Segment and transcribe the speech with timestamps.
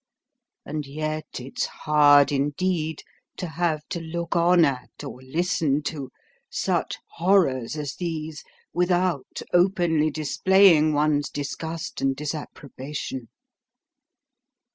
[0.65, 3.03] And yet it's hard indeed
[3.37, 6.09] to have to look on at, or listen to,
[6.49, 8.43] such horrors as these
[8.73, 13.27] without openly displaying one's disgust and disapprobation.